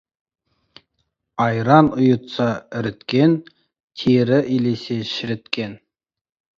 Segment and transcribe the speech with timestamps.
[1.45, 2.49] Айран ұйытса,
[2.81, 3.39] іріткен,
[4.01, 5.83] тері илесе, шіріткен.